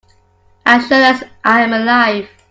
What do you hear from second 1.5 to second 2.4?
am alive.